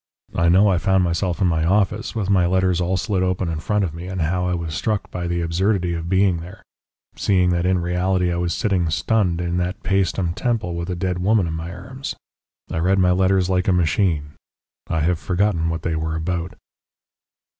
I 0.33 0.49
know 0.49 0.67
I 0.67 0.79
found 0.79 1.03
myself 1.03 1.41
in 1.41 1.47
my 1.47 1.63
office, 1.63 2.15
with 2.15 2.27
my 2.27 2.47
letters 2.47 2.81
all 2.81 2.97
slit 2.97 3.21
open 3.21 3.49
in 3.49 3.59
front 3.59 3.83
of 3.83 3.93
me, 3.93 4.07
and 4.07 4.19
how 4.19 4.47
I 4.47 4.55
was 4.55 4.73
struck 4.73 5.11
by 5.11 5.27
the 5.27 5.41
absurdity 5.41 5.93
of 5.93 6.09
being 6.09 6.37
there, 6.39 6.63
seeing 7.15 7.51
that 7.51 7.67
in 7.67 7.77
reality 7.77 8.33
I 8.33 8.37
was 8.37 8.51
sitting, 8.55 8.89
stunned, 8.89 9.39
in 9.39 9.57
that 9.57 9.83
Paestum 9.83 10.33
temple 10.33 10.73
with 10.73 10.89
a 10.89 10.95
dead 10.95 11.19
woman 11.19 11.45
in 11.45 11.53
my 11.53 11.71
arms. 11.71 12.15
I 12.71 12.79
read 12.79 12.97
my 12.97 13.11
letters 13.11 13.47
like 13.47 13.67
a 13.67 13.73
machine. 13.73 14.31
I 14.87 15.01
have 15.01 15.19
forgotten 15.19 15.69
what 15.69 15.83
they 15.83 15.95
were 15.95 16.15
about." 16.15 16.55